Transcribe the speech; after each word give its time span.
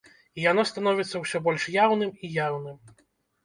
І 0.37 0.45
яно 0.51 0.63
становіцца 0.69 1.21
ўсё 1.25 1.43
больш 1.49 1.69
яўным 1.77 2.17
і 2.25 2.33
яўным. 2.41 2.85